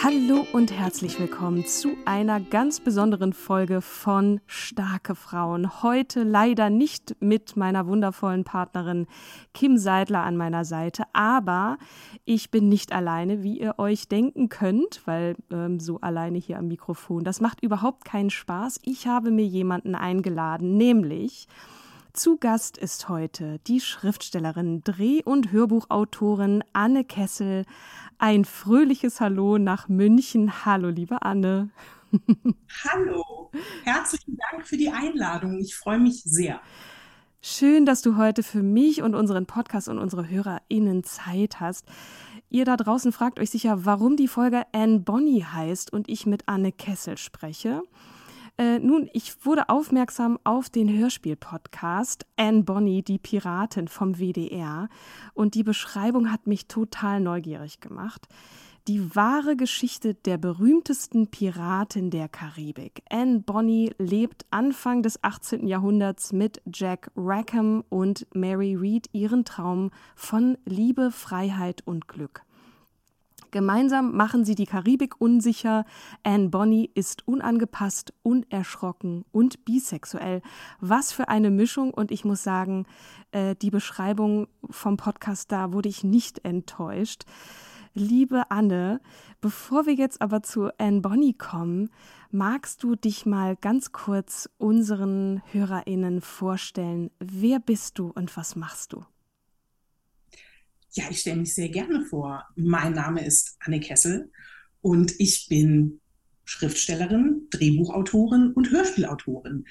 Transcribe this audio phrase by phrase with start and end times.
[0.00, 5.82] Hallo und herzlich willkommen zu einer ganz besonderen Folge von Starke Frauen.
[5.82, 9.08] Heute leider nicht mit meiner wundervollen Partnerin
[9.54, 11.78] Kim Seidler an meiner Seite, aber
[12.24, 16.68] ich bin nicht alleine, wie ihr euch denken könnt, weil ähm, so alleine hier am
[16.68, 17.24] Mikrofon.
[17.24, 18.78] Das macht überhaupt keinen Spaß.
[18.84, 21.48] Ich habe mir jemanden eingeladen, nämlich
[22.18, 27.64] zu Gast ist heute die Schriftstellerin, Dreh- und Hörbuchautorin Anne Kessel.
[28.20, 30.64] Ein fröhliches Hallo nach München.
[30.64, 31.70] Hallo, liebe Anne.
[32.84, 33.52] Hallo,
[33.84, 35.60] herzlichen Dank für die Einladung.
[35.60, 36.60] Ich freue mich sehr.
[37.40, 41.86] Schön, dass du heute für mich und unseren Podcast und unsere HörerInnen Zeit hast.
[42.50, 46.42] Ihr da draußen fragt euch sicher, warum die Folge Anne Bonny heißt und ich mit
[46.46, 47.82] Anne Kessel spreche.
[48.60, 54.88] Äh, nun, ich wurde aufmerksam auf den Hörspiel-Podcast Anne Bonny, die Piratin vom WDR.
[55.32, 58.26] Und die Beschreibung hat mich total neugierig gemacht.
[58.88, 63.02] Die wahre Geschichte der berühmtesten Piratin der Karibik.
[63.08, 65.68] Anne Bonny lebt Anfang des 18.
[65.68, 72.42] Jahrhunderts mit Jack Rackham und Mary Read ihren Traum von Liebe, Freiheit und Glück.
[73.50, 75.84] Gemeinsam machen sie die Karibik unsicher.
[76.22, 80.42] Anne Bonny ist unangepasst, unerschrocken und bisexuell.
[80.80, 81.92] Was für eine Mischung.
[81.92, 82.86] Und ich muss sagen,
[83.32, 87.24] äh, die Beschreibung vom Podcast da wurde ich nicht enttäuscht.
[87.94, 89.00] Liebe Anne,
[89.40, 91.90] bevor wir jetzt aber zu Anne Bonny kommen,
[92.30, 97.10] magst du dich mal ganz kurz unseren HörerInnen vorstellen?
[97.18, 99.04] Wer bist du und was machst du?
[100.92, 102.44] Ja, ich stelle mich sehr gerne vor.
[102.56, 104.30] Mein Name ist Anne Kessel
[104.80, 106.00] und ich bin
[106.44, 109.66] Schriftstellerin, Drehbuchautorin und Hörspielautorin.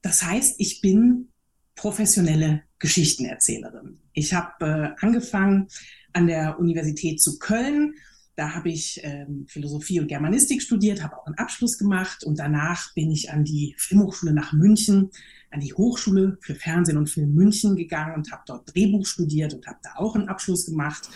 [0.00, 1.32] Das heißt, ich bin
[1.74, 3.98] professionelle Geschichtenerzählerin.
[4.12, 5.66] Ich habe äh, angefangen
[6.12, 7.94] an der Universität zu Köln.
[8.40, 12.94] Da habe ich ähm, Philosophie und Germanistik studiert, habe auch einen Abschluss gemacht und danach
[12.94, 15.10] bin ich an die Filmhochschule nach München
[15.50, 19.66] an die Hochschule für Fernsehen und Film München gegangen und habe dort Drehbuch studiert und
[19.66, 21.10] habe da auch einen Abschluss gemacht.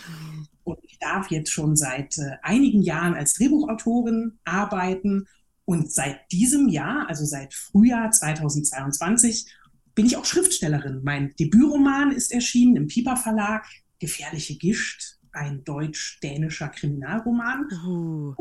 [0.63, 5.27] Und ich darf jetzt schon seit äh, einigen Jahren als Drehbuchautorin arbeiten.
[5.63, 9.47] Und seit diesem Jahr, also seit Frühjahr 2022,
[9.95, 11.01] bin ich auch Schriftstellerin.
[11.03, 13.65] Mein Debütroman ist erschienen im Piper Verlag,
[13.97, 17.67] Gefährliche Gischt, ein deutsch-dänischer Kriminalroman.
[17.85, 18.33] Uh.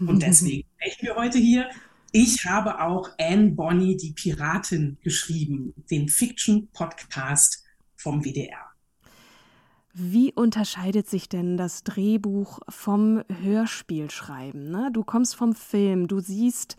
[0.00, 1.68] Und, und deswegen sprechen wir heute hier
[2.12, 7.64] ich habe auch Anne Bonny, die Piratin, geschrieben, den Fiction-Podcast
[7.96, 8.64] vom WDR.
[9.92, 14.70] Wie unterscheidet sich denn das Drehbuch vom Hörspielschreiben?
[14.70, 14.90] Ne?
[14.92, 16.76] Du kommst vom Film, du siehst,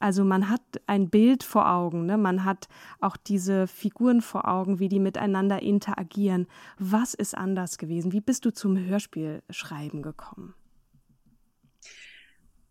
[0.00, 2.16] also man hat ein Bild vor Augen, ne?
[2.16, 2.68] man hat
[3.00, 6.46] auch diese Figuren vor Augen, wie die miteinander interagieren.
[6.78, 8.10] Was ist anders gewesen?
[8.10, 10.54] Wie bist du zum Hörspielschreiben gekommen?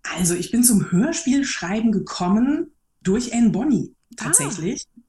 [0.02, 2.72] Also ich bin zum Hörspielschreiben gekommen
[3.04, 4.88] durch Anne Bonny tatsächlich.
[4.88, 5.02] Ah.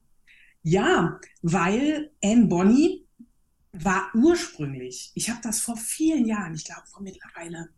[0.61, 3.07] Ja, weil Anne Bonny
[3.71, 7.69] war ursprünglich, ich habe das vor vielen Jahren, ich glaube vor mittlerweile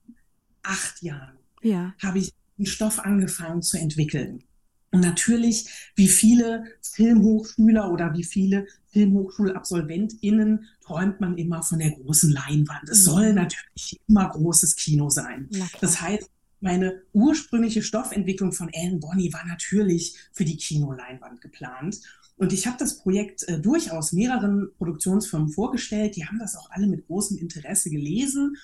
[0.64, 1.94] acht Jahren, ja.
[2.02, 2.34] habe ich
[2.64, 4.44] den Stoff angefangen zu entwickeln.
[4.92, 12.32] Und natürlich, wie viele Filmhochschüler oder wie viele FilmhochschulabsolventInnen träumt man immer von der großen
[12.32, 12.90] Leinwand.
[12.90, 13.04] Es mhm.
[13.04, 15.50] soll natürlich immer großes Kino sein.
[15.82, 16.30] Das heißt,
[16.60, 22.00] meine ursprüngliche Stoffentwicklung von Anne Bonny war natürlich für die Kinoleinwand geplant.
[22.38, 26.16] Und ich habe das Projekt äh, durchaus mehreren Produktionsfirmen vorgestellt.
[26.16, 28.58] Die haben das auch alle mit großem Interesse gelesen.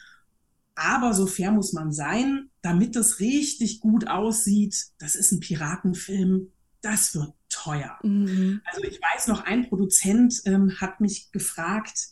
[0.80, 4.88] Aber so fair muss man sein, damit das richtig gut aussieht.
[4.98, 6.54] Das ist ein Piratenfilm.
[6.82, 8.00] Das wird teuer.
[8.02, 8.62] Mhm.
[8.64, 12.12] Also ich weiß noch, ein Produzent ähm, hat mich gefragt,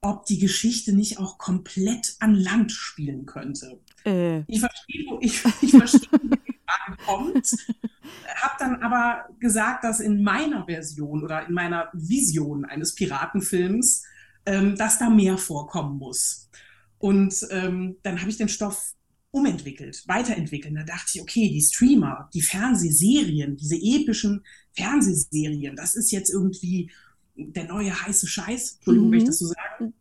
[0.00, 3.78] ob die Geschichte nicht auch komplett an Land spielen könnte.
[4.06, 4.38] Äh.
[4.46, 7.56] Ich verstehe, wo ich, ich verstehe, wo die Frage kommt,
[8.36, 14.04] habe dann aber gesagt, dass in meiner Version oder in meiner Vision eines Piratenfilms,
[14.46, 16.48] ähm, dass da mehr vorkommen muss.
[16.98, 18.94] Und ähm, dann habe ich den Stoff
[19.30, 20.74] umentwickelt, weiterentwickelt.
[20.76, 26.90] Da dachte ich, okay, die Streamer, die Fernsehserien, diese epischen Fernsehserien, das ist jetzt irgendwie
[27.36, 29.12] der neue heiße Scheiß, Entschuldigung, mhm.
[29.12, 29.92] wenn ich das so sage.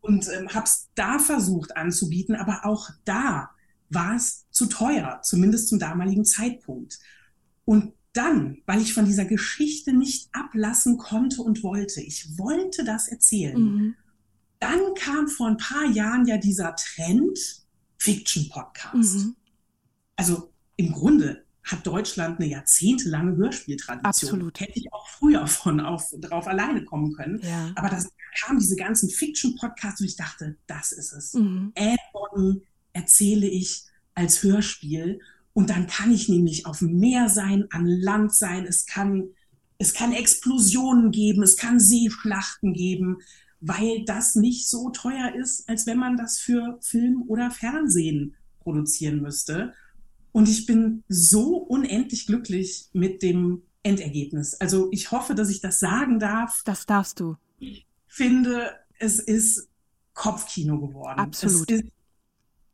[0.00, 3.50] Und ähm, habe es da versucht anzubieten, aber auch da
[3.88, 6.98] war es zu teuer, zumindest zum damaligen Zeitpunkt.
[7.64, 13.08] Und dann, weil ich von dieser Geschichte nicht ablassen konnte und wollte, ich wollte das
[13.08, 13.94] erzählen, mhm.
[14.62, 17.38] Dann kam vor ein paar Jahren ja dieser Trend
[17.98, 18.94] Fiction-Podcast.
[18.94, 19.36] Mhm.
[20.16, 24.08] Also im Grunde hat Deutschland eine jahrzehntelange Hörspieltradition.
[24.08, 24.60] Absolut.
[24.60, 27.40] Hätte ich auch früher von auf, drauf alleine kommen können.
[27.42, 27.72] Ja.
[27.74, 28.08] Aber das
[28.40, 31.34] kamen diese ganzen Fiction-Podcasts und ich dachte, das ist es.
[31.34, 31.72] Mhm.
[31.76, 32.62] Anne Bonny
[32.92, 35.20] erzähle ich als Hörspiel
[35.52, 39.30] und dann kann ich nämlich auf dem Meer sein, an Land sein, es kann,
[39.78, 43.18] es kann Explosionen geben, es kann Seeschlachten geben,
[43.62, 49.22] weil das nicht so teuer ist, als wenn man das für Film oder Fernsehen produzieren
[49.22, 49.72] müsste.
[50.32, 54.54] Und ich bin so unendlich glücklich mit dem Endergebnis.
[54.54, 56.62] Also ich hoffe, dass ich das sagen darf.
[56.64, 57.36] Das darfst du.
[57.60, 59.68] Ich finde, es ist
[60.14, 61.20] Kopfkino geworden.
[61.20, 61.70] Absolut.
[61.70, 61.90] Es ist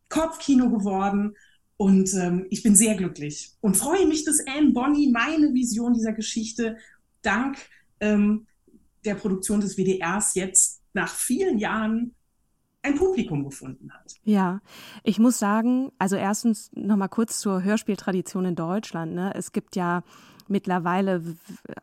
[0.09, 1.37] Kopfkino geworden
[1.77, 6.13] und ähm, ich bin sehr glücklich und freue mich, dass Anne Bonny meine Vision dieser
[6.13, 6.79] Geschichte
[7.21, 7.59] dank
[8.01, 8.47] ähm,
[9.05, 12.15] der Produktion des WDRs jetzt nach vielen Jahren
[12.83, 14.15] ein Publikum gefunden hat.
[14.25, 14.61] Ja,
[15.03, 19.15] ich muss sagen, also erstens noch mal kurz zur Hörspieltradition in Deutschland.
[19.15, 19.33] Ne?
[19.35, 20.03] Es gibt ja
[20.49, 21.23] mittlerweile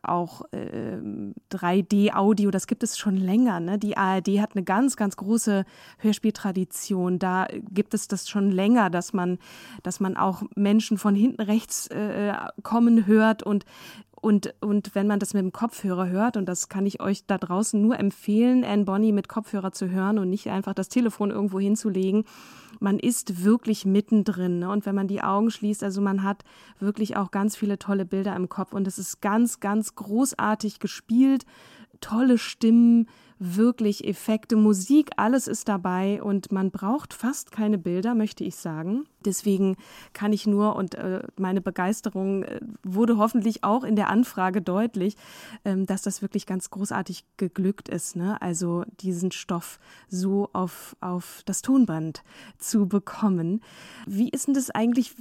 [0.02, 0.98] auch äh,
[1.52, 3.60] 3D-Audio, das gibt es schon länger.
[3.60, 3.78] Ne?
[3.78, 5.64] Die ARD hat eine ganz, ganz große
[5.98, 7.18] Hörspieltradition.
[7.18, 9.38] Da gibt es das schon länger, dass man,
[9.82, 13.64] dass man auch Menschen von hinten rechts äh, kommen hört und
[14.26, 17.38] und, und wenn man das mit dem Kopfhörer hört, und das kann ich euch da
[17.38, 21.60] draußen nur empfehlen, Anne Bonny mit Kopfhörer zu hören und nicht einfach das Telefon irgendwo
[21.60, 22.24] hinzulegen,
[22.80, 24.58] man ist wirklich mittendrin.
[24.58, 24.68] Ne?
[24.68, 26.42] Und wenn man die Augen schließt, also man hat
[26.80, 31.46] wirklich auch ganz viele tolle Bilder im Kopf und es ist ganz, ganz großartig gespielt,
[32.00, 33.06] tolle Stimmen,
[33.38, 39.04] wirklich Effekte, Musik, alles ist dabei und man braucht fast keine Bilder, möchte ich sagen.
[39.24, 39.76] Deswegen
[40.12, 45.16] kann ich nur, und äh, meine Begeisterung äh, wurde hoffentlich auch in der Anfrage deutlich,
[45.64, 48.16] ähm, dass das wirklich ganz großartig geglückt ist.
[48.16, 48.40] Ne?
[48.40, 49.78] Also diesen Stoff
[50.08, 52.22] so auf, auf das Tonband
[52.58, 53.60] zu bekommen.
[54.06, 55.14] Wie ist denn das eigentlich?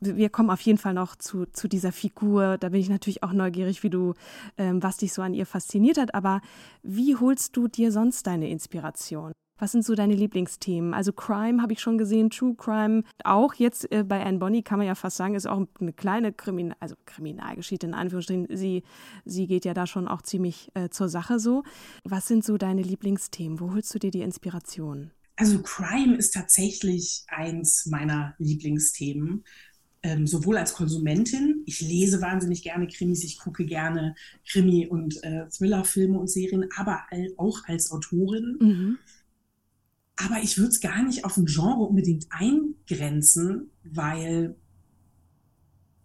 [0.00, 2.58] Wir kommen auf jeden Fall noch zu, zu dieser Figur.
[2.58, 4.14] Da bin ich natürlich auch neugierig, wie du,
[4.58, 6.14] ähm, was dich so an ihr fasziniert hat.
[6.14, 6.40] Aber
[6.82, 9.32] wie holst du dir sonst deine Inspiration?
[9.62, 10.92] Was sind so deine Lieblingsthemen?
[10.92, 13.54] Also Crime habe ich schon gesehen, True Crime auch.
[13.54, 16.76] Jetzt äh, bei Anne Bonny kann man ja fast sagen, ist auch eine kleine Kriminal,
[16.80, 18.48] also Kriminalgeschichte in Anführungsstrichen.
[18.50, 18.82] Sie,
[19.24, 21.62] sie geht ja da schon auch ziemlich äh, zur Sache so.
[22.02, 23.60] Was sind so deine Lieblingsthemen?
[23.60, 25.12] Wo holst du dir die Inspiration?
[25.42, 29.42] Also Crime ist tatsächlich eins meiner Lieblingsthemen.
[30.04, 34.14] Ähm, sowohl als Konsumentin, ich lese wahnsinnig gerne Krimis, ich gucke gerne
[34.46, 37.00] Krimi- und äh, Thriller-Filme und Serien, aber
[37.38, 38.56] auch als Autorin.
[38.60, 38.98] Mhm.
[40.14, 44.54] Aber ich würde es gar nicht auf ein Genre unbedingt eingrenzen, weil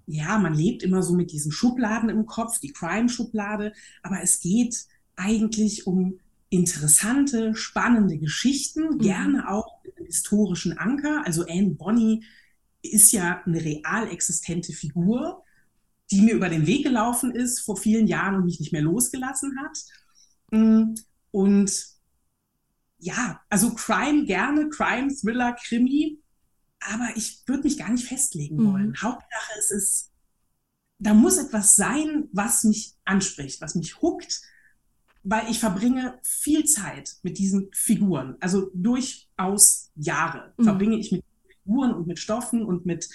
[0.07, 4.87] ja, man lebt immer so mit diesen Schubladen im Kopf, die Crime-Schublade, aber es geht
[5.15, 8.99] eigentlich um interessante, spannende Geschichten, mhm.
[8.99, 11.23] gerne auch mit einem historischen Anker.
[11.25, 12.23] Also Anne Bonny
[12.81, 15.43] ist ja eine real existente Figur,
[16.11, 19.57] die mir über den Weg gelaufen ist vor vielen Jahren und mich nicht mehr losgelassen
[19.61, 19.77] hat.
[20.51, 20.95] Mm,
[21.31, 21.87] und
[22.99, 26.19] ja, also Crime gerne, Crime, Thriller, Krimi,
[26.79, 28.73] aber ich würde mich gar nicht festlegen mhm.
[28.73, 29.01] wollen.
[29.01, 30.11] Hauptsache es ist,
[30.99, 34.41] da muss etwas sein, was mich anspricht, was mich huckt,
[35.29, 40.63] weil ich verbringe viel Zeit mit diesen Figuren, also durchaus Jahre mhm.
[40.63, 41.23] verbringe ich mit
[41.63, 43.09] Figuren und mit Stoffen und mit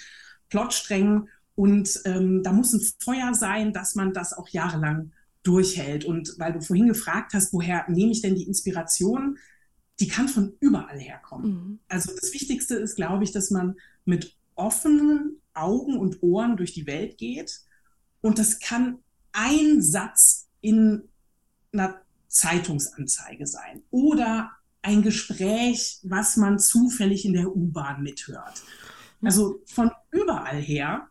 [0.49, 5.11] Plotsträngen und ähm, da muss ein Feuer sein, dass man das auch jahrelang
[5.43, 6.03] durchhält.
[6.03, 9.37] Und weil du vorhin gefragt hast, woher nehme ich denn die Inspiration?
[9.99, 11.51] die kann von überall herkommen.
[11.51, 11.79] Mhm.
[11.87, 16.87] Also das Wichtigste ist, glaube ich, dass man mit offenen Augen und Ohren durch die
[16.87, 17.61] Welt geht.
[18.21, 18.99] Und das kann
[19.31, 21.09] ein Satz in
[21.71, 22.01] einer
[22.33, 28.61] Zeitungsanzeige sein oder ein Gespräch, was man zufällig in der U-Bahn mithört.
[29.21, 29.27] Mhm.
[29.27, 31.07] Also von überall her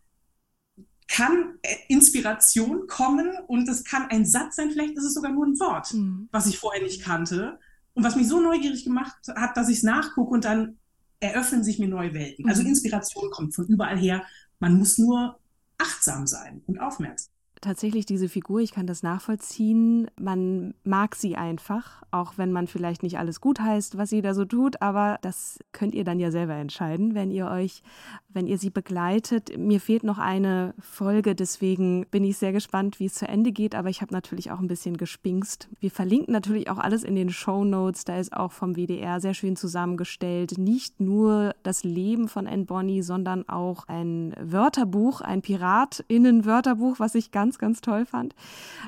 [1.09, 5.47] kann äh, Inspiration kommen und es kann ein Satz sein, vielleicht ist es sogar nur
[5.47, 6.29] ein Wort, mhm.
[6.33, 7.59] was ich vorher nicht kannte
[7.95, 10.79] Und was mich so neugierig gemacht hat, dass ich es nachgucke und dann
[11.21, 12.49] eröffnen sich mir neue Welten.
[12.49, 12.71] Also mhm.
[12.71, 14.25] Inspiration kommt von überall her.
[14.59, 15.38] Man muss nur
[15.79, 17.32] achtsam sein und aufmerksam
[17.62, 20.11] tatsächlich diese Figur, ich kann das nachvollziehen.
[20.21, 24.35] Man mag sie einfach, auch wenn man vielleicht nicht alles gut heißt, was sie da
[24.35, 27.83] so tut, aber das könnt ihr dann ja selber entscheiden, wenn ihr euch,
[28.28, 29.57] wenn ihr sie begleitet.
[29.57, 33.75] Mir fehlt noch eine Folge, deswegen bin ich sehr gespannt, wie es zu Ende geht,
[33.75, 35.69] aber ich habe natürlich auch ein bisschen gespinkst.
[35.81, 39.35] Wir verlinken natürlich auch alles in den Show Notes, da ist auch vom WDR sehr
[39.35, 40.59] schön zusammengestellt.
[40.59, 47.31] Nicht nur das Leben von Anne Bonny, sondern auch ein Wörterbuch, ein Piratinnen-Wörterbuch, was ich
[47.31, 48.35] ganz ganz, ganz toll fand.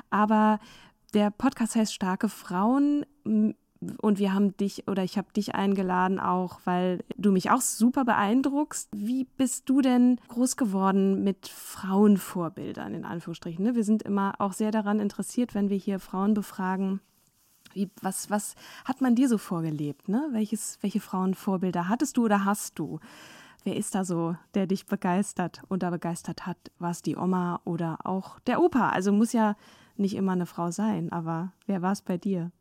[0.09, 0.59] Aber
[1.13, 6.59] der Podcast heißt Starke Frauen und wir haben dich oder ich habe dich eingeladen auch,
[6.65, 8.89] weil du mich auch super beeindruckst.
[8.95, 13.63] Wie bist du denn groß geworden mit Frauenvorbildern in Anführungsstrichen?
[13.63, 13.75] Ne?
[13.75, 17.01] Wir sind immer auch sehr daran interessiert, wenn wir hier Frauen befragen.
[17.73, 18.55] Wie, was, was
[18.85, 20.07] hat man dir so vorgelebt?
[20.07, 20.29] Ne?
[20.31, 22.99] Welches, welche Frauenvorbilder hattest du oder hast du?
[23.65, 26.57] Wer ist da so, der dich begeistert oder begeistert hat?
[26.77, 28.89] War es die Oma oder auch der Opa?
[28.89, 29.57] Also muss ja
[29.97, 32.51] nicht immer eine Frau sein, aber wer war es bei dir?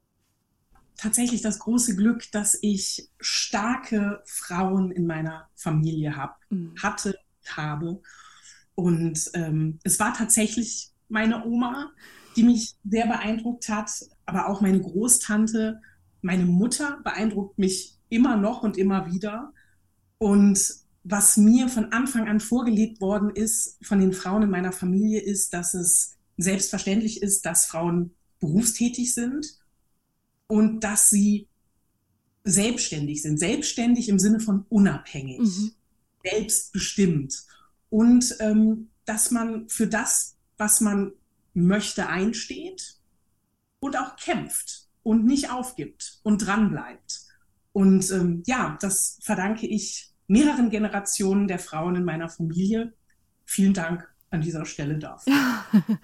[0.96, 6.75] Tatsächlich das große Glück, dass ich starke Frauen in meiner Familie hab, mhm.
[6.82, 7.18] hatte,
[7.49, 8.00] habe.
[8.75, 11.90] Und ähm, es war tatsächlich meine Oma,
[12.34, 13.90] die mich sehr beeindruckt hat,
[14.25, 15.82] aber auch meine Großtante,
[16.23, 19.52] meine Mutter beeindruckt mich immer noch und immer wieder.
[20.16, 25.20] Und was mir von Anfang an vorgelebt worden ist von den Frauen in meiner Familie,
[25.20, 29.58] ist, dass es selbstverständlich ist, dass Frauen berufstätig sind
[30.46, 31.46] und dass sie
[32.42, 33.38] selbstständig sind.
[33.38, 35.73] Selbstständig im Sinne von unabhängig, mhm.
[36.25, 37.44] selbstbestimmt.
[37.90, 41.12] Und ähm, dass man für das, was man
[41.52, 42.96] möchte, einsteht
[43.78, 47.26] und auch kämpft und nicht aufgibt und dranbleibt.
[47.73, 52.95] Und ähm, ja, das verdanke ich mehreren Generationen der Frauen in meiner Familie.
[53.45, 55.33] Vielen Dank an dieser Stelle dafür.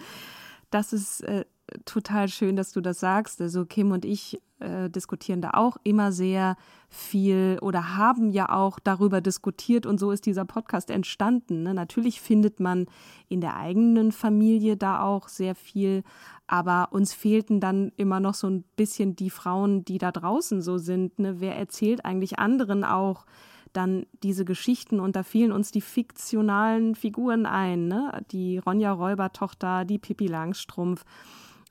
[0.71, 1.45] Das ist äh,
[1.85, 3.41] total schön, dass du das sagst.
[3.41, 6.57] Also Kim und ich äh, diskutieren da auch immer sehr
[6.89, 11.65] viel oder haben ja auch darüber diskutiert und so ist dieser Podcast entstanden.
[11.65, 11.75] Ne?
[11.75, 12.87] Natürlich findet man
[13.29, 16.03] in der eigenen Familie da auch sehr viel,
[16.47, 20.79] aber uns fehlten dann immer noch so ein bisschen die Frauen, die da draußen so
[20.79, 21.19] sind.
[21.19, 21.41] Ne?
[21.41, 23.27] Wer erzählt eigentlich anderen auch,
[23.73, 28.23] dann diese Geschichten und da fielen uns die fiktionalen Figuren ein, ne?
[28.31, 31.05] Die Ronja Räubertochter, die Pippi Langstrumpf.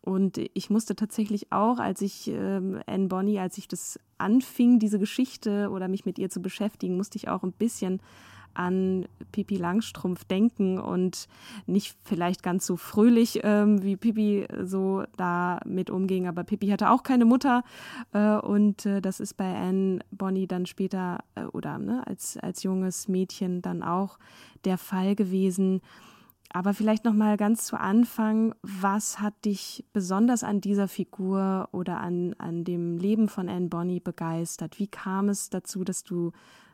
[0.02, 4.98] Und ich musste tatsächlich auch, als ich ähm, Anne Bonny, als ich das anfing, diese
[4.98, 8.02] Geschichte oder mich mit ihr zu beschäftigen, musste ich auch ein bisschen
[8.60, 11.28] an Pipi Langstrumpf denken und
[11.66, 16.28] nicht vielleicht ganz so fröhlich, ähm, wie Pipi so da mit umging.
[16.28, 17.64] Aber Pipi hatte auch keine Mutter
[18.12, 22.64] äh, und äh, das ist bei Anne Bonny dann später äh, oder ne, als, als
[22.64, 24.20] junges Mädchen dann auch
[24.66, 25.82] der Fall gewesen.
[26.52, 32.00] Aber vielleicht noch mal ganz zu Anfang, was hat dich besonders an dieser Figur oder
[32.00, 34.80] an, an dem Leben von Anne Bonny begeistert?
[34.80, 36.32] Wie kam es dazu, dass du,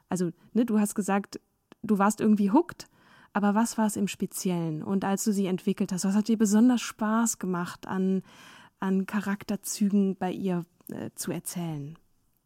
[0.09, 1.41] also ne, du hast gesagt,
[1.85, 2.87] du warst irgendwie hooked,
[3.33, 4.83] aber was war es im Speziellen?
[4.83, 8.23] Und als du sie entwickelt hast, was hat dir besonders Spaß gemacht, an,
[8.79, 11.97] an Charakterzügen bei ihr äh, zu erzählen?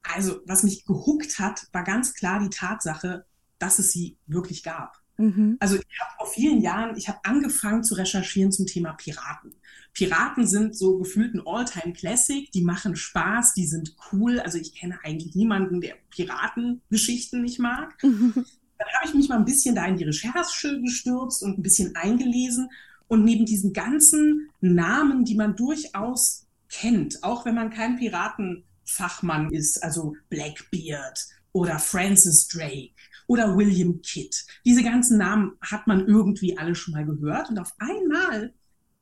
[0.01, 3.25] Also, was mich gehuckt hat, war ganz klar die Tatsache,
[3.59, 4.99] dass es sie wirklich gab.
[5.19, 5.57] Mhm.
[5.59, 9.53] Also ich habe vor vielen Jahren, ich habe angefangen zu recherchieren zum Thema Piraten.
[9.93, 14.39] Piraten sind so gefühlt ein All-Time-Classic, die machen Spaß, die sind cool.
[14.39, 18.01] Also ich kenne eigentlich niemanden, der Piratengeschichten nicht mag.
[18.01, 18.45] Mhm.
[18.79, 21.95] Dann habe ich mich mal ein bisschen da in die Recherche gestürzt und ein bisschen
[21.95, 22.69] eingelesen.
[23.07, 29.83] Und neben diesen ganzen Namen, die man durchaus kennt, auch wenn man kein Piratenfachmann ist,
[29.83, 31.19] also Blackbeard
[31.51, 32.93] oder Francis Drake
[33.27, 37.49] oder William Kidd, diese ganzen Namen hat man irgendwie alle schon mal gehört.
[37.49, 38.53] Und auf einmal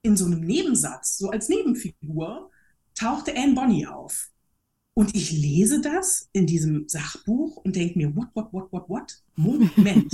[0.02, 2.50] in so einem Nebensatz, so als Nebenfigur,
[2.96, 4.30] tauchte Anne Bonny auf.
[4.98, 9.24] Und ich lese das in diesem Sachbuch und denke mir, what, what, what, what, what?
[9.36, 10.12] Moment.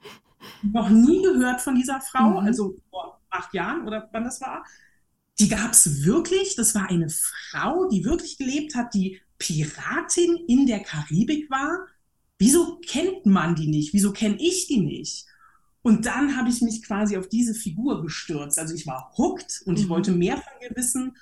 [0.64, 2.38] Noch nie gehört von dieser Frau, mhm.
[2.38, 4.64] also vor acht Jahren oder wann das war.
[5.38, 6.56] Die gab es wirklich.
[6.56, 11.86] Das war eine Frau, die wirklich gelebt hat, die Piratin in der Karibik war.
[12.36, 13.94] Wieso kennt man die nicht?
[13.94, 15.24] Wieso kenne ich die nicht?
[15.82, 18.58] Und dann habe ich mich quasi auf diese Figur gestürzt.
[18.58, 19.84] Also ich war hooked und mhm.
[19.84, 21.16] ich wollte mehr von ihr wissen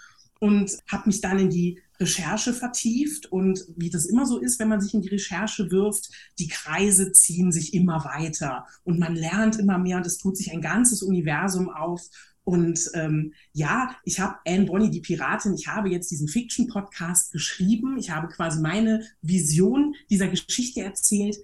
[0.44, 4.68] und habe mich dann in die Recherche vertieft und wie das immer so ist, wenn
[4.68, 9.58] man sich in die Recherche wirft, die Kreise ziehen sich immer weiter und man lernt
[9.58, 12.02] immer mehr und es tut sich ein ganzes Universum auf
[12.44, 17.96] Und ähm, ja, ich habe Anne Bonny, die Piratin, ich habe jetzt diesen Fiction-Podcast geschrieben.
[17.96, 21.38] Ich habe quasi meine Vision dieser Geschichte erzählt.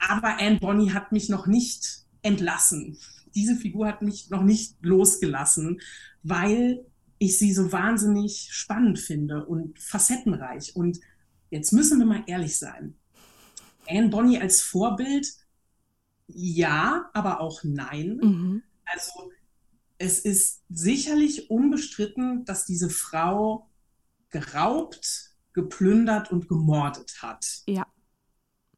[0.00, 2.98] Aber Anne Bonny hat mich noch nicht entlassen.
[3.36, 5.80] Diese Figur hat mich noch nicht losgelassen,
[6.24, 6.84] weil
[7.20, 10.74] ich sie so wahnsinnig spannend finde und facettenreich.
[10.74, 10.98] Und
[11.50, 12.94] jetzt müssen wir mal ehrlich sein.
[13.86, 15.28] Anne Bonny als Vorbild,
[16.26, 18.16] ja, aber auch nein.
[18.22, 18.62] Mhm.
[18.86, 19.30] Also
[19.98, 23.68] es ist sicherlich unbestritten, dass diese Frau
[24.30, 27.44] geraubt, geplündert und gemordet hat.
[27.66, 27.86] Ja.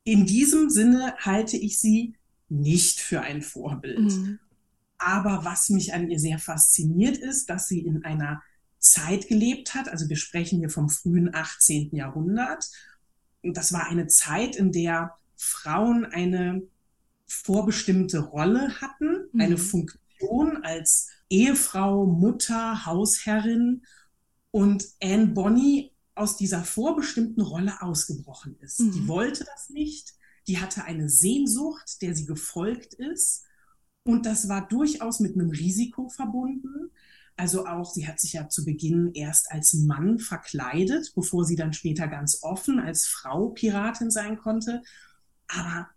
[0.02, 2.16] In diesem Sinne halte ich sie
[2.48, 4.00] nicht für ein Vorbild.
[4.00, 4.40] Mhm.
[5.04, 8.42] Aber was mich an ihr sehr fasziniert ist, dass sie in einer
[8.78, 9.88] Zeit gelebt hat.
[9.88, 11.94] Also wir sprechen hier vom frühen 18.
[11.94, 12.70] Jahrhundert.
[13.42, 16.62] Und das war eine Zeit, in der Frauen eine
[17.26, 19.40] vorbestimmte Rolle hatten, mhm.
[19.40, 23.82] eine Funktion als Ehefrau, Mutter, Hausherrin
[24.50, 28.80] und Anne Bonny aus dieser vorbestimmten Rolle ausgebrochen ist.
[28.80, 28.92] Mhm.
[28.92, 30.14] Die wollte das nicht,
[30.46, 33.44] die hatte eine Sehnsucht, der sie gefolgt ist
[34.04, 36.90] und das war durchaus mit einem Risiko verbunden.
[37.36, 41.72] Also auch, sie hat sich ja zu Beginn erst als Mann verkleidet, bevor sie dann
[41.72, 44.82] später ganz offen als Frau Piratin sein konnte.
[45.48, 45.88] Aber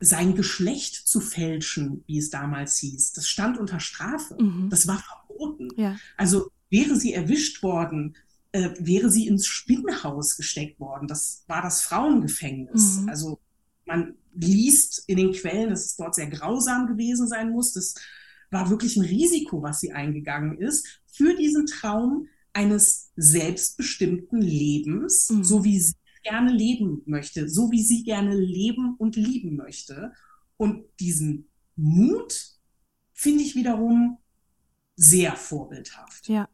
[0.00, 4.36] sein Geschlecht zu fälschen, wie es damals hieß, das stand unter Strafe.
[4.42, 4.68] Mhm.
[4.70, 5.68] Das war verboten.
[5.76, 5.96] Ja.
[6.16, 8.16] Also wäre sie erwischt worden,
[8.52, 11.08] äh, wäre sie ins Spinnenhaus gesteckt worden.
[11.08, 13.00] Das war das Frauengefängnis.
[13.00, 13.08] Mhm.
[13.08, 13.38] Also
[13.84, 17.72] man liest in den Quellen, dass es dort sehr grausam gewesen sein muss.
[17.72, 17.94] Das
[18.50, 25.44] war wirklich ein Risiko, was sie eingegangen ist, für diesen Traum eines selbstbestimmten Lebens, mhm.
[25.44, 30.12] so wie sie gerne leben möchte, so wie sie gerne leben und lieben möchte.
[30.56, 32.54] Und diesen Mut
[33.12, 34.18] finde ich wiederum
[34.96, 36.28] sehr vorbildhaft.
[36.28, 36.48] Ja.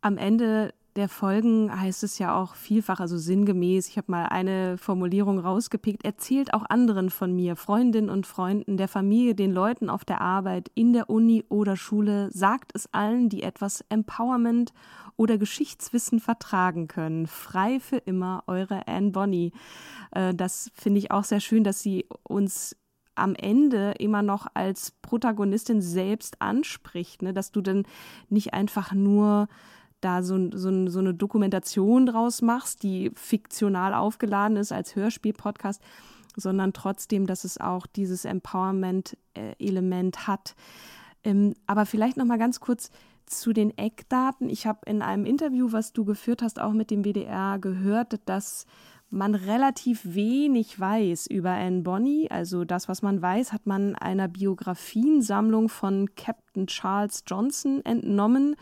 [0.00, 4.78] Am Ende der Folgen heißt es ja auch vielfach, also sinngemäß, ich habe mal eine
[4.78, 10.04] Formulierung rausgepickt, erzählt auch anderen von mir, Freundinnen und Freunden, der Familie, den Leuten auf
[10.04, 14.72] der Arbeit, in der Uni oder Schule, sagt es allen, die etwas Empowerment
[15.16, 17.26] oder Geschichtswissen vertragen können.
[17.26, 19.52] Frei für immer, eure Anne Bonny.
[20.12, 22.76] Äh, das finde ich auch sehr schön, dass sie uns
[23.14, 27.32] am Ende immer noch als Protagonistin selbst anspricht, ne?
[27.32, 27.86] dass du dann
[28.28, 29.48] nicht einfach nur
[30.06, 35.82] da so, so, so eine Dokumentation draus machst, die fiktional aufgeladen ist als Hörspiel-Podcast,
[36.36, 40.54] sondern trotzdem, dass es auch dieses Empowerment-Element hat.
[41.24, 42.90] Ähm, aber vielleicht noch mal ganz kurz
[43.26, 44.48] zu den Eckdaten.
[44.48, 48.64] Ich habe in einem Interview, was du geführt hast, auch mit dem WDR gehört, dass
[49.10, 52.28] man relativ wenig weiß über Anne Bonny.
[52.30, 58.54] Also das, was man weiß, hat man einer Biografiensammlung von Captain Charles Johnson entnommen.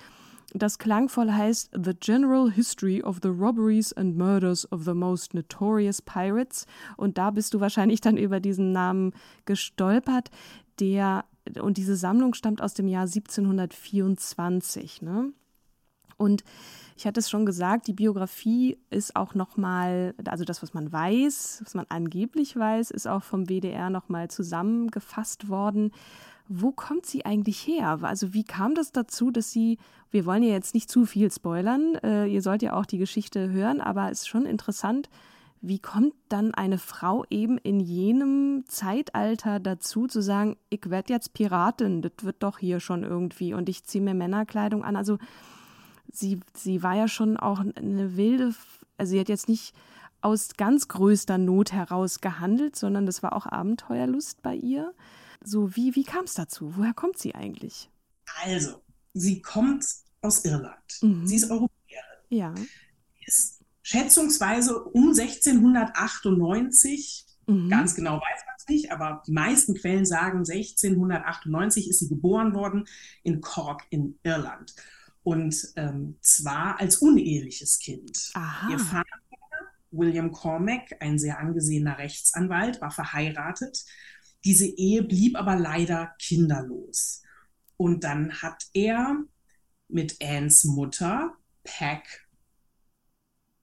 [0.56, 6.00] Das klangvoll heißt The General History of the Robberies and Murders of the Most Notorious
[6.00, 6.66] Pirates.
[6.96, 9.14] Und da bist du wahrscheinlich dann über diesen Namen
[9.46, 10.30] gestolpert.
[10.78, 11.24] Der
[11.60, 15.02] und diese Sammlung stammt aus dem Jahr 1724.
[15.02, 15.32] Ne?
[16.16, 16.44] Und
[16.96, 21.62] ich hatte es schon gesagt, die Biografie ist auch nochmal, also das, was man weiß,
[21.64, 25.90] was man angeblich weiß, ist auch vom WDR nochmal zusammengefasst worden.
[26.48, 27.98] Wo kommt sie eigentlich her?
[28.02, 29.78] Also wie kam das dazu, dass sie,
[30.11, 33.50] wir wollen ja jetzt nicht zu viel spoilern, äh, ihr sollt ja auch die Geschichte
[33.50, 35.09] hören, aber es ist schon interessant,
[35.66, 41.33] wie kommt dann eine Frau eben in jenem Zeitalter dazu zu sagen, ich werde jetzt
[41.33, 44.94] Piratin, das wird doch hier schon irgendwie und ich ziehe mir Männerkleidung an.
[44.94, 45.16] Also
[46.12, 48.54] sie, sie war ja schon auch eine wilde,
[48.98, 49.74] also sie hat jetzt nicht
[50.20, 54.92] aus ganz größter Not heraus gehandelt, sondern das war auch Abenteuerlust bei ihr.
[55.44, 56.76] So, wie, wie kam es dazu?
[56.76, 57.90] Woher kommt sie eigentlich?
[58.42, 59.85] Also, sie kommt
[60.22, 61.02] aus Irland.
[61.02, 61.26] Mhm.
[61.26, 61.68] Sie ist Europäerin.
[62.30, 62.54] Ja.
[63.26, 67.68] Ist schätzungsweise um 1698, mhm.
[67.68, 72.54] ganz genau weiß man es nicht, aber die meisten Quellen sagen, 1698 ist sie geboren
[72.54, 72.88] worden
[73.22, 74.74] in Cork in Irland.
[75.22, 78.30] Und ähm, zwar als uneheliches Kind.
[78.35, 78.70] Aha.
[78.70, 79.09] Ihr Vater,
[79.90, 83.85] William Cormac, ein sehr angesehener Rechtsanwalt, war verheiratet.
[84.44, 87.22] Diese Ehe blieb aber leider kinderlos.
[87.76, 89.22] Und dann hat er
[89.88, 92.28] mit Annes Mutter, Pack,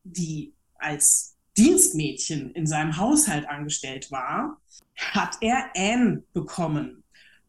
[0.03, 4.61] die als Dienstmädchen in seinem Haushalt angestellt war,
[4.95, 7.03] hat er Anne bekommen.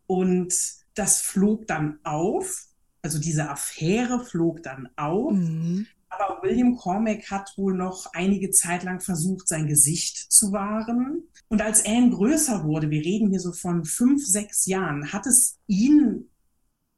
[0.07, 0.55] Und
[0.95, 2.67] das flog dann auf,
[3.01, 5.33] also diese Affäre flog dann auf.
[5.33, 5.87] Mhm.
[6.19, 11.23] Aber William Cormac hat wohl noch einige Zeit lang versucht, sein Gesicht zu wahren.
[11.49, 15.59] Und als Anne größer wurde, wir reden hier so von fünf, sechs Jahren, hat es
[15.67, 16.29] ihn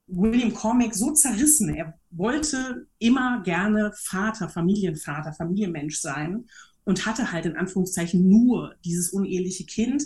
[0.06, 1.74] William Cormack so zerrissen.
[1.74, 6.46] Er wollte immer gerne Vater, Familienvater, Familienmensch sein
[6.84, 10.04] und hatte halt in Anführungszeichen nur dieses uneheliche Kind,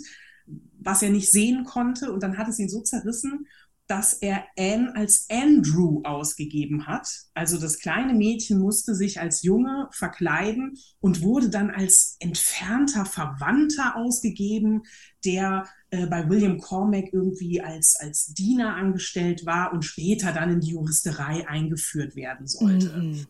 [0.79, 2.11] was er nicht sehen konnte.
[2.11, 3.47] Und dann hat es ihn so zerrissen,
[3.89, 7.07] dass er Anne als Andrew ausgegeben hat.
[7.33, 13.95] Also das kleine Mädchen musste sich als Junge verkleiden und wurde dann als entfernter Verwandter
[13.95, 14.83] ausgegeben,
[15.25, 20.59] der äh, bei William Cormack irgendwie als, als Diener angestellt war und später dann in
[20.59, 22.95] die Juristerei eingeführt werden sollte.
[22.95, 23.25] Mhm.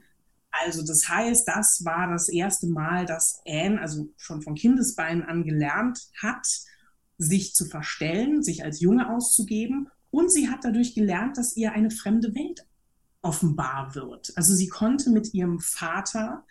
[0.51, 5.45] Also das heißt, das war das erste Mal, dass Anne, also schon von Kindesbeinen an
[5.45, 6.45] gelernt hat,
[7.17, 11.91] sich zu verstellen, sich als Junge auszugeben und sie hat dadurch gelernt, dass ihr eine
[11.91, 12.65] fremde Welt
[13.21, 14.31] offenbar wird.
[14.35, 16.45] Also sie konnte mit ihrem Vater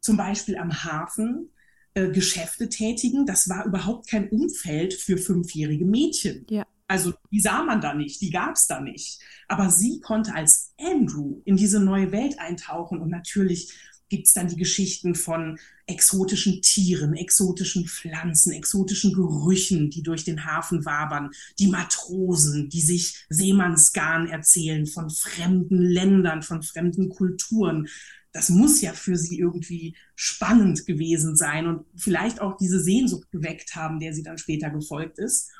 [0.00, 1.50] zum Beispiel am Hafen
[1.94, 3.26] äh, Geschäfte tätigen.
[3.26, 6.46] Das war überhaupt kein Umfeld für fünfjährige Mädchen.
[6.48, 6.64] Ja.
[6.86, 9.20] Also die sah man da nicht, die gab es da nicht.
[9.46, 13.72] Aber sie konnte als Andrew in diese neue Welt eintauchen und natürlich
[14.08, 20.44] gibt es dann die Geschichten von exotischen Tieren, exotischen Pflanzen, exotischen Gerüchen, die durch den
[20.44, 27.88] Hafen wabern, die Matrosen, die sich Seemannsgarn erzählen von fremden Ländern, von fremden Kulturen.
[28.32, 33.74] Das muss ja für sie irgendwie spannend gewesen sein und vielleicht auch diese Sehnsucht geweckt
[33.74, 35.50] haben, der sie dann später gefolgt ist.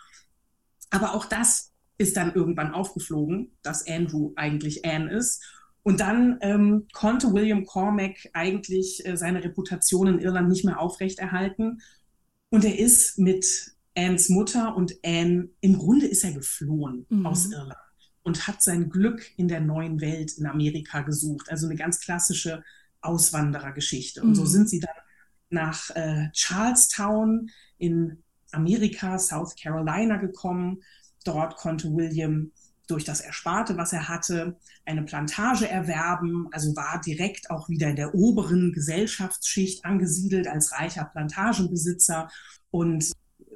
[0.91, 5.43] Aber auch das ist dann irgendwann aufgeflogen, dass Andrew eigentlich Anne ist.
[5.83, 11.81] Und dann ähm, konnte William Cormack eigentlich äh, seine Reputation in Irland nicht mehr aufrechterhalten.
[12.51, 17.27] Und er ist mit Annes Mutter und Anne, im Grunde ist er geflohen mhm.
[17.27, 17.75] aus Irland
[18.23, 21.51] und hat sein Glück in der neuen Welt in Amerika gesucht.
[21.51, 22.63] Also eine ganz klassische
[23.01, 24.23] Auswanderergeschichte.
[24.23, 24.47] Und so mhm.
[24.47, 24.91] sind sie dann
[25.51, 30.83] nach äh, Charlestown in Amerika, South Carolina gekommen.
[31.25, 32.53] Dort konnte William
[32.89, 37.97] durch das Ersparte, was er hatte, eine Plantage erwerben, also war direkt auch wieder in
[37.97, 42.29] der oberen Gesellschaftsschicht angesiedelt als reicher Plantagenbesitzer.
[42.71, 43.13] Und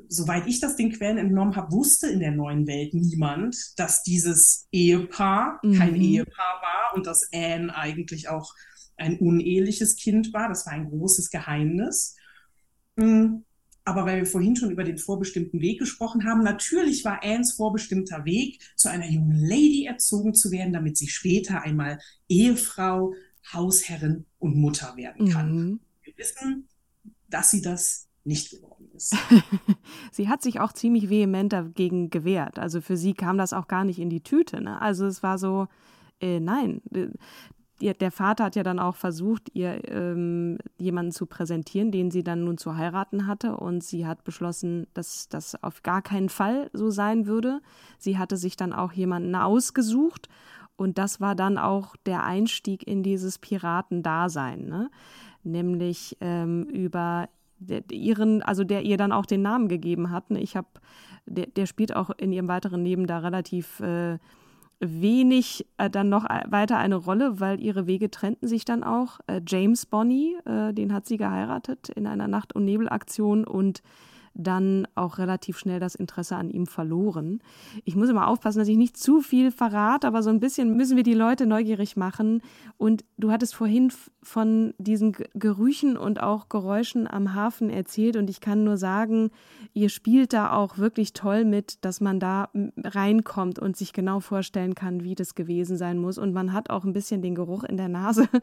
[0.09, 4.69] soweit ich das den Quellen entnommen habe, wusste in der neuen Welt niemand, dass dieses
[4.71, 5.79] Ehepaar mhm.
[5.79, 8.55] kein Ehepaar war und dass Anne eigentlich auch
[8.97, 10.49] ein uneheliches Kind war.
[10.49, 12.17] Das war ein großes Geheimnis.
[12.97, 13.45] Mhm.
[13.85, 18.25] Aber weil wir vorhin schon über den vorbestimmten Weg gesprochen haben, natürlich war Annes vorbestimmter
[18.25, 23.15] Weg, zu einer jungen Lady erzogen zu werden, damit sie später einmal Ehefrau,
[23.53, 25.53] Hausherrin und Mutter werden kann.
[25.53, 25.81] Mhm.
[26.03, 26.69] Wir wissen,
[27.29, 29.17] dass sie das nicht geworden ist.
[30.13, 32.59] sie hat sich auch ziemlich vehement dagegen gewehrt.
[32.59, 34.61] Also für sie kam das auch gar nicht in die Tüte.
[34.61, 34.81] Ne?
[34.81, 35.67] Also es war so,
[36.21, 36.83] äh, nein,
[37.83, 42.23] ihr, der Vater hat ja dann auch versucht, ihr ähm, jemanden zu präsentieren, den sie
[42.23, 43.57] dann nun zu heiraten hatte.
[43.57, 47.61] Und sie hat beschlossen, dass das auf gar keinen Fall so sein würde.
[47.99, 50.29] Sie hatte sich dann auch jemanden ausgesucht.
[50.77, 54.91] Und das war dann auch der Einstieg in dieses Piratendasein, ne?
[55.43, 57.29] nämlich ähm, über
[57.91, 60.31] ihren, also der ihr dann auch den Namen gegeben hat.
[60.31, 60.41] Ne?
[60.41, 60.69] Ich habe,
[61.27, 64.19] der, der spielt auch in ihrem weiteren Leben da relativ äh,
[64.83, 69.21] wenig äh, dann noch äh, weiter eine Rolle, weil ihre Wege trennten sich dann auch.
[69.29, 73.83] Äh, James Bonney, äh, den hat sie geheiratet in einer Nacht- und Nebelaktion und
[74.35, 77.41] dann auch relativ schnell das Interesse an ihm verloren.
[77.85, 80.97] Ich muss immer aufpassen, dass ich nicht zu viel verrate, aber so ein bisschen müssen
[80.97, 82.43] wir die Leute neugierig machen.
[82.79, 83.93] Und du hattest vorhin
[84.23, 89.31] von diesen Gerüchen und auch Geräuschen am Hafen erzählt und ich kann nur sagen,
[89.75, 92.49] ihr spielt da auch wirklich toll mit, dass man da
[92.83, 96.19] reinkommt und sich genau vorstellen kann, wie das gewesen sein muss.
[96.19, 98.29] Und man hat auch ein bisschen den Geruch in der Nase.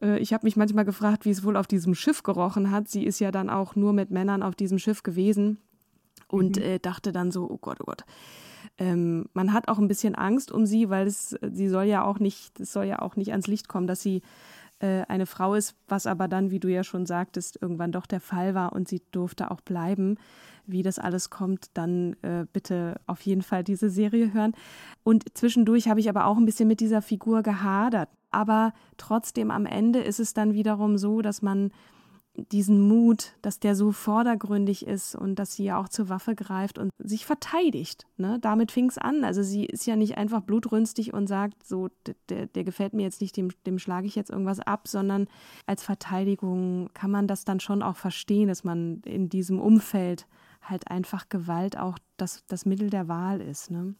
[0.00, 2.88] Äh, ich habe mich manchmal gefragt, wie es wohl auf diesem Schiff gerochen hat.
[2.88, 5.58] Sie ist ja dann auch nur mit Männern auf diesem Schiff gewesen
[6.28, 6.62] und mhm.
[6.62, 8.04] äh, dachte dann so, oh Gott, oh Gott.
[8.78, 12.18] Ähm, man hat auch ein bisschen Angst um sie, weil es, sie soll ja auch
[12.18, 14.22] nicht, es soll ja auch nicht ans Licht kommen, dass sie
[14.78, 18.20] äh, eine Frau ist, was aber dann, wie du ja schon sagtest, irgendwann doch der
[18.20, 20.16] Fall war und sie durfte auch bleiben.
[20.64, 24.52] Wie das alles kommt, dann äh, bitte auf jeden Fall diese Serie hören.
[25.02, 29.66] Und zwischendurch habe ich aber auch ein bisschen mit dieser Figur gehadert aber trotzdem am
[29.66, 31.70] Ende ist es dann wiederum so, dass man
[32.34, 36.78] diesen Mut, dass der so vordergründig ist und dass sie ja auch zur Waffe greift
[36.78, 38.06] und sich verteidigt.
[38.16, 38.38] Ne?
[38.40, 39.24] Damit fing es an.
[39.24, 41.90] Also sie ist ja nicht einfach blutrünstig und sagt, so,
[42.28, 45.28] der, der gefällt mir jetzt nicht, dem, dem schlage ich jetzt irgendwas ab, sondern
[45.66, 50.26] als Verteidigung kann man das dann schon auch verstehen, dass man in diesem Umfeld
[50.62, 53.70] halt einfach Gewalt auch das, das Mittel der Wahl ist.
[53.70, 53.94] Ne?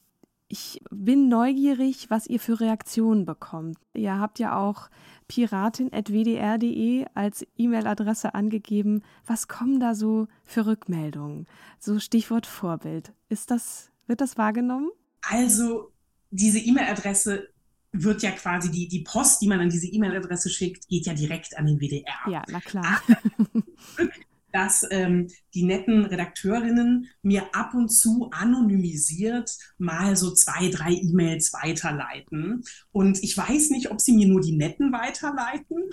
[0.48, 3.78] Ich bin neugierig, was ihr für Reaktionen bekommt.
[3.94, 4.88] Ihr habt ja auch
[5.32, 9.02] piratin.wdr.de als E-Mail-Adresse angegeben.
[9.26, 11.46] Was kommen da so für Rückmeldungen?
[11.78, 13.14] So Stichwort Vorbild.
[13.30, 14.90] Ist das, wird das wahrgenommen?
[15.22, 15.90] Also
[16.30, 17.48] diese E-Mail-Adresse
[17.92, 21.56] wird ja quasi die, die Post, die man an diese E-Mail-Adresse schickt, geht ja direkt
[21.56, 22.30] an den WDR.
[22.30, 23.00] Ja, na klar.
[24.52, 31.52] dass ähm, die netten Redakteurinnen mir ab und zu anonymisiert mal so zwei, drei E-Mails
[31.52, 32.62] weiterleiten.
[32.92, 35.90] Und ich weiß nicht, ob sie mir nur die netten weiterleiten.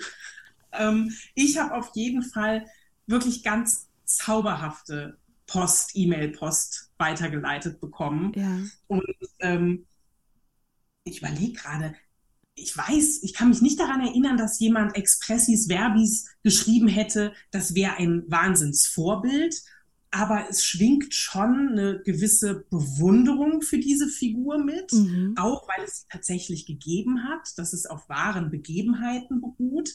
[0.72, 2.66] Ähm, ich habe auf jeden Fall
[3.06, 8.32] wirklich ganz zauberhafte Post, E-Mail-Post weitergeleitet bekommen.
[8.36, 8.58] Ja.
[8.86, 9.04] Und
[9.40, 9.86] ähm,
[11.04, 11.94] ich überlege gerade,
[12.60, 17.74] ich weiß, ich kann mich nicht daran erinnern, dass jemand Expressis Verbis geschrieben hätte, das
[17.74, 19.54] wäre ein Wahnsinnsvorbild.
[20.12, 25.34] Aber es schwingt schon eine gewisse Bewunderung für diese Figur mit, mhm.
[25.36, 29.90] auch weil es sie tatsächlich gegeben hat, dass es auf wahren Begebenheiten beruht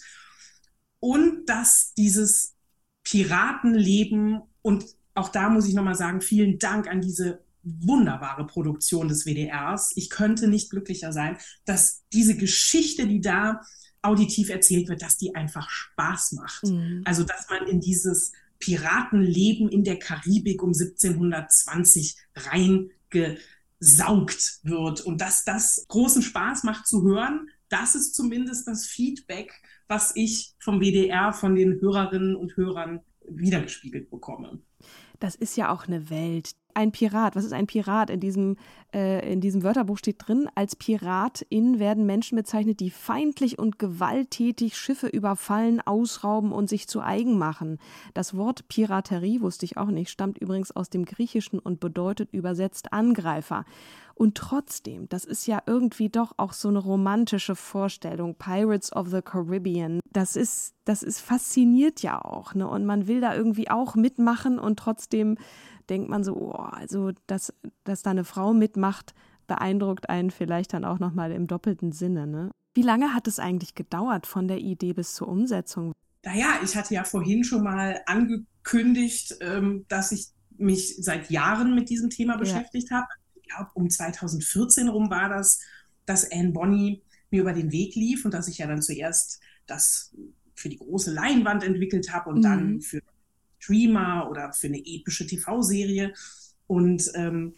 [1.02, 2.56] und dass dieses
[3.04, 9.26] Piratenleben und auch da muss ich nochmal sagen, vielen Dank an diese wunderbare Produktion des
[9.26, 9.92] WDRs.
[9.96, 13.62] Ich könnte nicht glücklicher sein, dass diese Geschichte, die da
[14.02, 16.64] auditiv erzählt wird, dass die einfach Spaß macht.
[16.64, 17.02] Mhm.
[17.06, 25.44] Also, dass man in dieses Piratenleben in der Karibik um 1720 reingesaugt wird und dass
[25.44, 27.50] das großen Spaß macht zu hören.
[27.68, 29.52] Das ist zumindest das Feedback,
[29.88, 34.60] was ich vom WDR, von den Hörerinnen und Hörern wiedergespiegelt bekomme.
[35.20, 37.36] Das ist ja auch eine Welt, ein Pirat?
[37.36, 38.10] Was ist ein Pirat?
[38.10, 38.58] In diesem,
[38.94, 44.78] äh, in diesem Wörterbuch steht drin, als Piratin werden Menschen bezeichnet, die feindlich und gewalttätig
[44.78, 47.80] Schiffe überfallen, ausrauben und sich zu eigen machen.
[48.14, 52.94] Das Wort Piraterie, wusste ich auch nicht, stammt übrigens aus dem Griechischen und bedeutet übersetzt
[52.94, 53.66] Angreifer.
[54.18, 59.22] Und trotzdem, das ist ja irgendwie doch auch so eine romantische Vorstellung, Pirates of the
[59.22, 60.00] Caribbean.
[60.10, 62.66] Das ist, das ist fasziniert ja auch, ne?
[62.68, 65.38] Und man will da irgendwie auch mitmachen und trotzdem
[65.90, 69.14] denkt man so, oh, also dass, dass da eine Frau mitmacht,
[69.48, 72.26] beeindruckt einen vielleicht dann auch nochmal im doppelten Sinne.
[72.26, 72.52] Ne?
[72.74, 75.94] Wie lange hat es eigentlich gedauert von der Idee bis zur Umsetzung?
[76.24, 81.90] Naja, ich hatte ja vorhin schon mal angekündigt, ähm, dass ich mich seit Jahren mit
[81.90, 82.98] diesem Thema beschäftigt ja.
[82.98, 83.08] habe.
[83.46, 85.60] Ich glaube, um 2014 rum war das,
[86.06, 90.16] dass Anne Bonny mir über den Weg lief und dass ich ja dann zuerst das
[90.56, 92.44] für die große Leinwand entwickelt habe und mhm.
[92.44, 93.02] dann für
[93.60, 96.14] Streamer oder für eine epische TV-Serie.
[96.68, 97.54] Und ähm,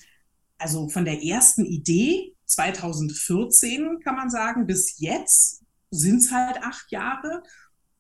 [0.58, 6.91] also von der ersten Idee 2014 kann man sagen, bis jetzt sind es halt acht
[6.91, 7.43] Jahre.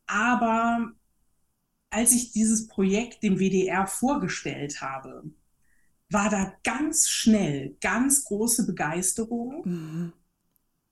[0.07, 0.91] Aber
[1.89, 5.23] als ich dieses Projekt dem WDR vorgestellt habe,
[6.09, 9.61] war da ganz schnell ganz große Begeisterung.
[9.65, 10.13] Mhm.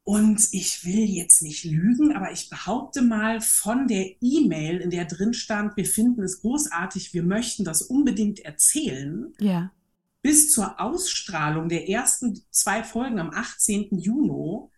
[0.04, 5.06] Und ich will jetzt nicht lügen, aber ich behaupte mal von der E-Mail, in der
[5.06, 9.72] drin stand, wir finden es großartig, wir möchten das unbedingt erzählen, ja.
[10.22, 13.98] bis zur Ausstrahlung der ersten zwei Folgen am 18.
[13.98, 14.70] Juni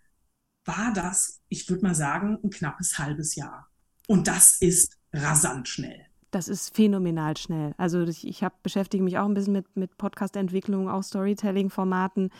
[0.63, 3.69] war das, ich würde mal sagen, ein knappes halbes Jahr.
[4.08, 6.07] Und das ist rasant schnell.
[6.32, 7.74] Das ist phänomenal schnell.
[7.78, 12.32] Also ich, ich hab, beschäftige mich auch ein bisschen mit, mit Podcast-Entwicklung, auch Storytelling-Formaten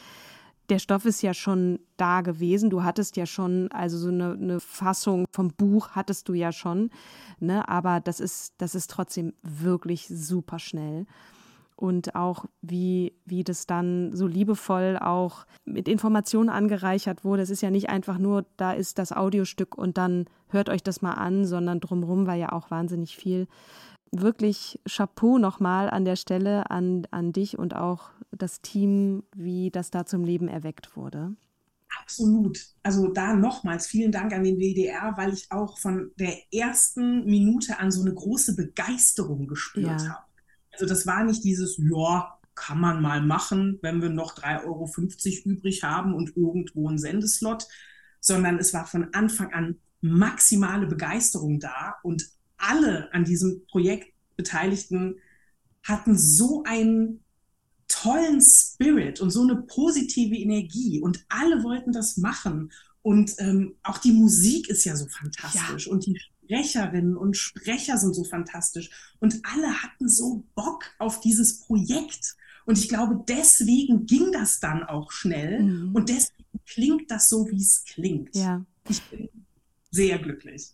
[0.70, 2.70] der Stoff ist ja schon da gewesen.
[2.70, 6.90] Du hattest ja schon, also so eine, eine Fassung vom Buch hattest du ja schon,
[7.40, 7.68] ne?
[7.70, 11.06] Aber das ist, das ist trotzdem wirklich super schnell.
[11.78, 17.44] Und auch wie, wie das dann so liebevoll auch mit Informationen angereichert wurde.
[17.44, 21.02] Es ist ja nicht einfach nur, da ist das Audiostück und dann hört euch das
[21.02, 23.48] mal an, sondern drumherum war ja auch wahnsinnig viel
[24.12, 29.92] wirklich Chapeau nochmal an der Stelle an, an dich und auch das Team, wie das
[29.92, 31.36] da zum Leben erweckt wurde.
[32.02, 32.60] Absolut.
[32.84, 37.80] Also da nochmals vielen Dank an den WDR, weil ich auch von der ersten Minute
[37.80, 40.10] an so eine große Begeisterung gespürt ja.
[40.10, 40.27] habe.
[40.80, 44.90] Also das war nicht dieses, ja, kann man mal machen, wenn wir noch 3,50 Euro
[45.54, 47.68] übrig haben und irgendwo einen Sendeslot,
[48.20, 55.20] sondern es war von Anfang an maximale Begeisterung da und alle an diesem Projekt Beteiligten
[55.84, 57.24] hatten so einen
[57.88, 62.72] tollen Spirit und so eine positive Energie und alle wollten das machen.
[63.02, 65.92] Und ähm, auch die Musik ist ja so fantastisch ja.
[65.92, 71.60] und die Sprecherinnen und Sprecher sind so fantastisch und alle hatten so Bock auf dieses
[71.62, 72.36] Projekt.
[72.66, 75.96] Und ich glaube, deswegen ging das dann auch schnell mhm.
[75.96, 78.36] und deswegen klingt das so, wie es klingt.
[78.36, 78.66] Ja.
[78.90, 79.30] Ich bin
[79.92, 80.74] sehr glücklich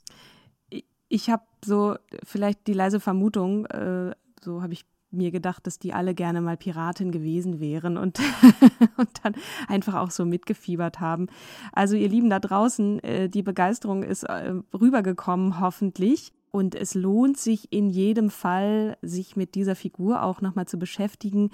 [1.13, 4.83] ich habe so vielleicht die leise Vermutung, äh, so habe ich
[5.13, 8.19] mir gedacht, dass die alle gerne mal Piratin gewesen wären und,
[8.97, 9.35] und dann
[9.67, 11.27] einfach auch so mitgefiebert haben.
[11.71, 16.33] Also ihr Lieben da draußen, äh, die Begeisterung ist äh, rübergekommen, hoffentlich.
[16.51, 21.49] Und es lohnt sich in jedem Fall, sich mit dieser Figur auch nochmal zu beschäftigen.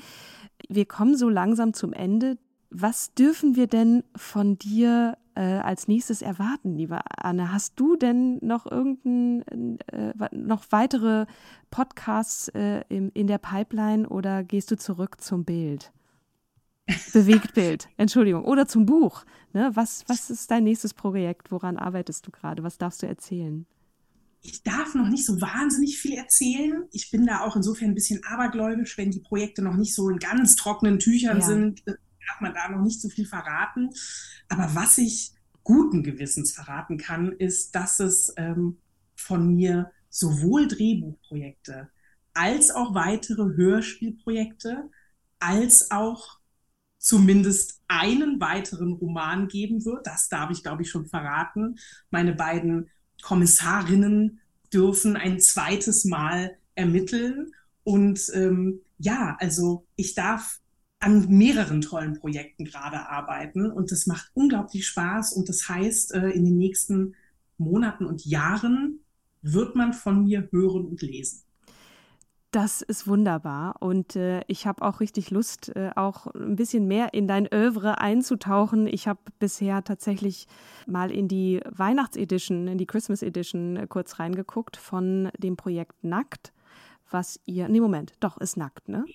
[0.67, 2.37] Wir kommen so langsam zum Ende
[2.71, 7.51] Was dürfen wir denn von dir äh, als nächstes erwarten, liebe Anne?
[7.51, 11.25] Hast du denn noch irgendein, äh, noch weitere
[11.71, 15.91] Podcasts äh, im, in der Pipeline oder gehst du zurück zum Bild?
[17.13, 19.25] Bewegtbild, Entschuldigung, oder zum Buch.
[19.53, 19.71] Ne?
[19.73, 21.51] Was, was ist dein nächstes Projekt?
[21.51, 22.63] Woran arbeitest du gerade?
[22.63, 23.65] Was darfst du erzählen?
[24.41, 26.85] Ich darf noch nicht so wahnsinnig viel erzählen.
[26.91, 30.17] Ich bin da auch insofern ein bisschen abergläubisch, wenn die Projekte noch nicht so in
[30.17, 31.45] ganz trockenen Tüchern ja.
[31.45, 31.83] sind,
[32.29, 33.89] darf man da noch nicht so viel verraten.
[34.47, 38.77] Aber was ich guten Gewissens verraten kann, ist, dass es ähm,
[39.15, 41.89] von mir sowohl Drehbuchprojekte
[42.33, 44.89] als auch weitere Hörspielprojekte
[45.39, 46.39] als auch
[46.97, 50.05] zumindest einen weiteren Roman geben wird.
[50.05, 51.79] Das darf ich, glaube ich, schon verraten.
[52.11, 52.89] Meine beiden
[53.21, 54.41] Kommissarinnen
[54.73, 57.53] dürfen ein zweites Mal ermitteln.
[57.83, 60.59] Und ähm, ja, also ich darf
[60.99, 66.29] an mehreren tollen Projekten gerade arbeiten und das macht unglaublich Spaß und das heißt, äh,
[66.29, 67.15] in den nächsten
[67.57, 68.99] Monaten und Jahren
[69.41, 71.43] wird man von mir hören und lesen.
[72.51, 77.13] Das ist wunderbar und äh, ich habe auch richtig Lust, äh, auch ein bisschen mehr
[77.13, 78.87] in dein Övre einzutauchen.
[78.87, 80.47] Ich habe bisher tatsächlich
[80.87, 86.51] mal in die Weihnachtsedition, in die Christmas Edition äh, kurz reingeguckt von dem Projekt Nackt,
[87.11, 89.05] was ihr, nee, Moment, doch, ist nackt, ne?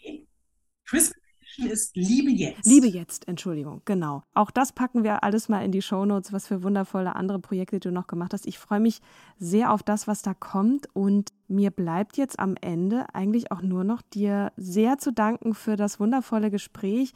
[0.85, 1.24] Christmas
[1.59, 2.67] ist Liebe jetzt.
[2.67, 4.23] Liebe jetzt, Entschuldigung, genau.
[4.35, 7.91] Auch das packen wir alles mal in die Shownotes, was für wundervolle andere Projekte du
[7.91, 8.47] noch gemacht hast.
[8.47, 9.01] Ich freue mich
[9.39, 13.85] sehr auf das, was da kommt und mir bleibt jetzt am Ende eigentlich auch nur
[13.85, 17.13] noch dir sehr zu danken für das wundervolle Gespräch.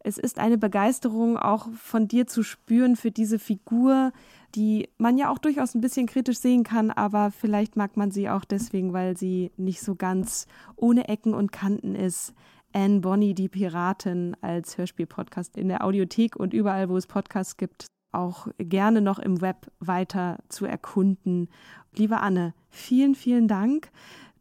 [0.00, 4.12] Es ist eine Begeisterung auch von dir zu spüren für diese Figur,
[4.54, 8.28] die man ja auch durchaus ein bisschen kritisch sehen kann, aber vielleicht mag man sie
[8.28, 10.46] auch deswegen, weil sie nicht so ganz
[10.76, 12.32] ohne Ecken und Kanten ist.
[12.78, 17.88] Anne Bonny, die Piratin, als Hörspiel-Podcast in der Audiothek und überall, wo es Podcasts gibt,
[18.12, 21.48] auch gerne noch im Web weiter zu erkunden.
[21.96, 23.90] Liebe Anne, vielen, vielen Dank,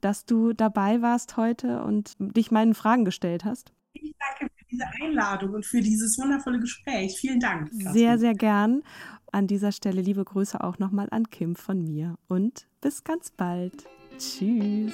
[0.02, 3.73] dass du dabei warst heute und dich meinen Fragen gestellt hast.
[3.93, 7.17] Ich danke für diese Einladung und für dieses wundervolle Gespräch.
[7.19, 7.71] Vielen Dank.
[7.71, 7.91] Carsten.
[7.91, 8.84] Sehr, sehr gern.
[9.32, 13.88] An dieser Stelle liebe Grüße auch nochmal an Kim von mir und bis ganz bald.
[14.19, 14.93] Tschüss.